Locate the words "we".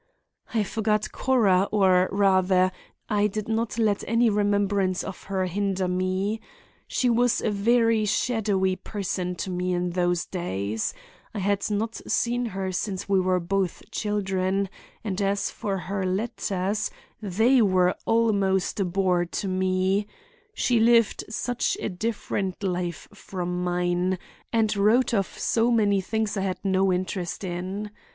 13.07-13.19